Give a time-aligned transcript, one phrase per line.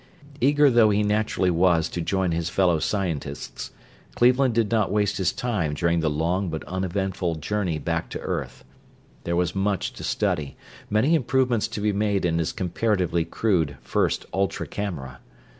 [0.39, 3.69] Eager though he naturally was to join his fellow scientists,
[4.15, 8.65] Cleveland did not waste his time during the long, but uneventful journey back to earth.
[9.25, 10.57] There was much to study,
[10.89, 15.19] many improvements to be made in his comparatively crude first ultra camera.